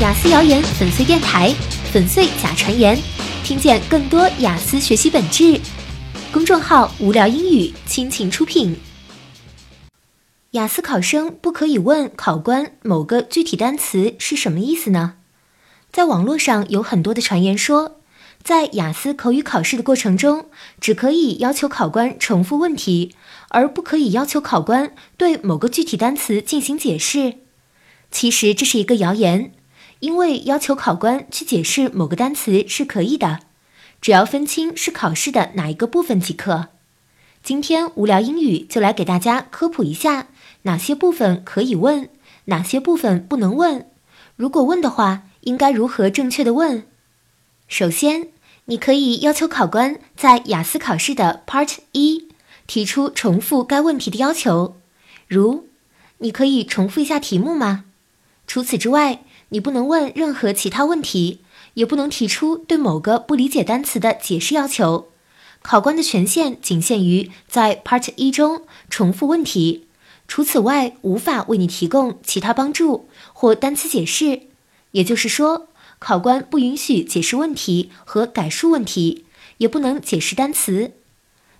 [0.00, 1.54] 雅思谣言粉碎电台，
[1.92, 2.98] 粉碎假传言，
[3.44, 5.60] 听见更多雅思学习本质。
[6.32, 8.76] 公众号无聊英语倾情出品。
[10.50, 15.14] 雅思考生不可以问考官某个具体单词是什么意思呢？
[15.92, 18.00] 在网络上有很多的传言说，
[18.42, 20.46] 在雅思口语考试的过程中，
[20.80, 23.14] 只可以要求考官重复问题，
[23.50, 27.34] 而不可以要求考官对某个具体单词进行解释。
[28.10, 29.52] 其实这是一个谣言，
[30.00, 33.40] 因为要求考官去解释某个单词是可以的，
[34.00, 36.68] 只要分清是考试的哪一个部分即可。
[37.42, 40.28] 今天无聊英语就来给大家科普一下，
[40.62, 42.08] 哪些部分可以问，
[42.46, 43.90] 哪些部分不能问。
[44.36, 46.86] 如果问的话，应该如何正确的问？
[47.68, 48.28] 首先，
[48.64, 52.28] 你可以要求考官在雅思考试的 Part 一
[52.66, 54.76] 提出重复该问题的要求，
[55.28, 55.66] 如：
[56.18, 57.84] 你可以重复一下题目吗？
[58.46, 59.22] 除此之外，
[59.54, 61.38] 你不能问任何其他问题，
[61.74, 65.12] 也不能提出对某个不理解单词的解释要求。
[65.62, 69.86] 考官的权限仅限于在 Part 一中重复问题，
[70.26, 74.40] 除此外无法为你提供其他帮助或单词解释。
[74.90, 75.68] 也就是说，
[76.00, 79.24] 考官不允许解释问题和改述问题，
[79.58, 80.90] 也不能解释单词。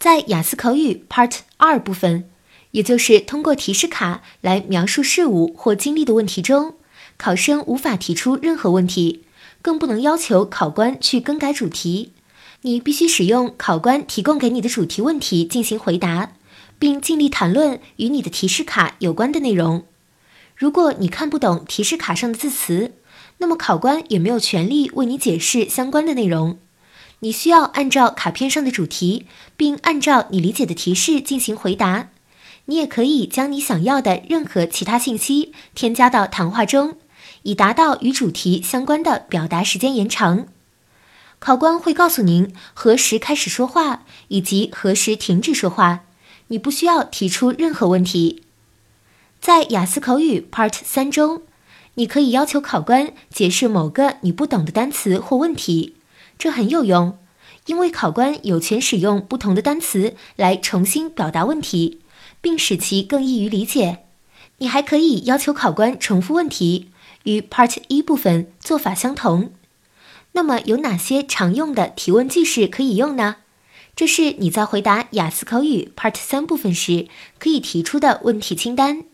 [0.00, 2.28] 在雅思口语 Part 二部分。
[2.72, 6.74] 也就是通过提示卡来描述事物或经历的问题中，
[7.18, 9.24] 考生无法提出任何问题，
[9.62, 12.12] 更不能要求考官去更改主题。
[12.62, 16.32] 你必须使用考官提供给你的主题问题进行回答，
[16.78, 19.84] 并尽力谈论与你的提示卡有关的内容。
[20.56, 22.92] 如果你看不懂提示卡上的字词，
[23.38, 26.58] 那么考官也没有权利为你解释相关的内容。
[27.20, 32.08] 你需要按照卡片上的主题，并按照你理解的提示进行回答。
[32.66, 36.96] 你也可以将你想要的任何其他信息添加到谈话中，
[37.46, 40.48] 以达到与主题相关的表达时间延长。
[41.38, 46.00] 考官会告诉您何时开始说话以及何时停止说话，
[46.48, 48.42] 你不需要提出任何问题。
[49.40, 51.42] 在雅思口语 Part 三中，
[51.94, 55.94] 你可以要求考官解释某个你不懂的单词或问题，
[56.36, 57.16] 这很有用，
[57.66, 62.00] 因为考官有权使用不同的单词来重新表达问题。
[62.40, 64.04] 并使其更易于理解。
[64.58, 66.90] 你还可以要求考官重复问题，
[67.26, 69.52] 与 Part 一部分做法相同。
[70.32, 73.36] 那么有哪些常用的提问句式可以用呢？
[73.94, 79.04] 这是你在回答雅思口语 Part 三部分时可以提出的问题清单。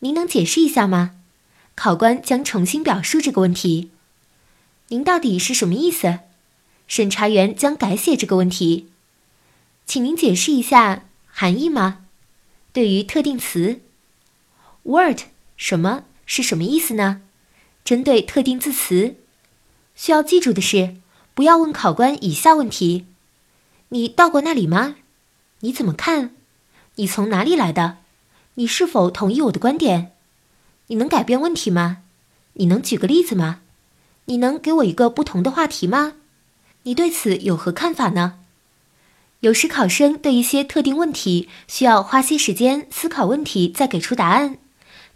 [0.00, 1.12] 您能解释一下吗？
[1.76, 3.90] 考官将重新表述这个问题。
[4.88, 6.20] 您到底是什么意思？
[6.86, 8.88] 审查员将改写这个问题。
[9.86, 12.04] 请您解释一下含义吗？
[12.72, 13.80] 对于特定词
[14.82, 15.20] ，word
[15.56, 17.22] 什么是什么意思呢？
[17.84, 19.16] 针对特定字词，
[19.94, 20.96] 需要记住的是，
[21.34, 23.06] 不要问考官以下问题：
[23.90, 24.96] 你到过那里吗？
[25.60, 26.34] 你怎么看？
[26.96, 27.98] 你从哪里来的？
[28.54, 30.12] 你是否同意我的观点？
[30.86, 31.98] 你能改变问题吗？
[32.54, 33.60] 你能举个例子吗？
[34.26, 36.14] 你能给我一个不同的话题吗？
[36.84, 38.40] 你对此有何看法呢？
[39.40, 44.56] 有时考生对一些特定问题需要花些时间思考问题，再给出答案。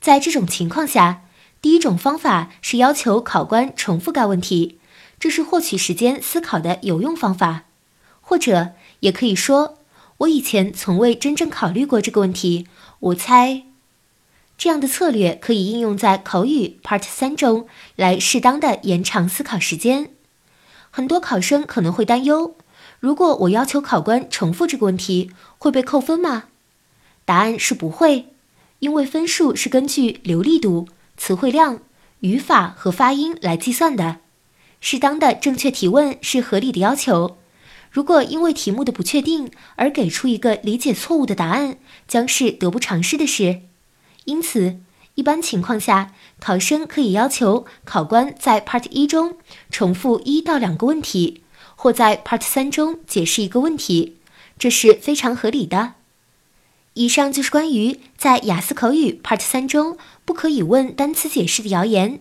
[0.00, 1.22] 在这种情况下，
[1.60, 4.78] 第一种方法是要求考官重复该问题，
[5.18, 7.64] 这是获取时间思考的有用方法。
[8.20, 9.78] 或者也可以说
[10.18, 12.66] ：“我以前从未真正考虑过这个问题，
[13.00, 13.64] 我猜。”
[14.58, 17.66] 这样的策略可以应用在口语 Part 三中，
[17.96, 20.10] 来适当的延长思考时间。
[20.90, 22.56] 很多考生可能会担忧。
[22.98, 26.44] 如果我要求考官重复这个问题，会被扣分吗？
[27.24, 28.32] 答案是不会，
[28.80, 31.80] 因为分数是根据流利度、词汇量、
[32.20, 34.18] 语法和发音来计算的。
[34.80, 37.38] 适当的正确提问是合理的要求。
[37.90, 43.62] 如果因为题目的不确定而给出一个理解错误的答案，将是得不偿失的事。
[44.24, 44.78] 因此，
[45.14, 49.38] 一般情况下，考生可以要求考官在 Part 一中
[49.70, 51.42] 重复一到两个问题。
[51.80, 54.16] 或在 Part 三中解释一个问题，
[54.58, 55.94] 这是非常合理的。
[56.98, 62.20] 以上就是关于在雅思口语 Part 三中不可以问单词解释的谣言。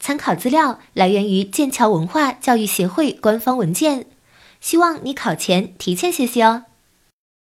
[0.00, 4.06] 参考资料来源于剑桥文化教育协会官方文件。
[4.62, 6.64] 希望你考前提前学习哦。